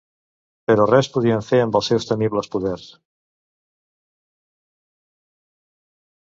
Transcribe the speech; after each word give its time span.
Però 0.69 0.87
res 0.91 1.09
podien 1.17 1.43
fer 1.49 1.59
amb 1.65 1.77
els 1.81 1.89
seus 1.91 2.09
temibles 2.13 2.51
poders. 2.57 2.89